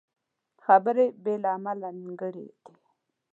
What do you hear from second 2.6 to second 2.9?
دي